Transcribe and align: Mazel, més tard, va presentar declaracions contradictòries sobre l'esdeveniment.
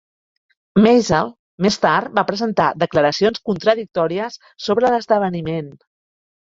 Mazel, 0.85 1.29
més 1.67 1.77
tard, 1.85 2.11
va 2.21 2.25
presentar 2.31 2.71
declaracions 2.85 3.45
contradictòries 3.51 4.43
sobre 4.71 4.97
l'esdeveniment. 4.97 5.75